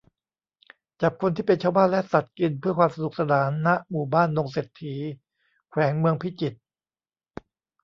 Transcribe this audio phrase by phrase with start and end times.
[1.01, 4.93] จับคนที่เป็นชาวบ้านและสัตว์กินเพื่อความสนุกสนาน ณ หมู่บ้านดงเศรษฐี
[5.69, 6.59] แขวงเมืองพิจิตร